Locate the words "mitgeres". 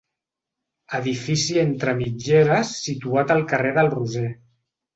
2.01-2.73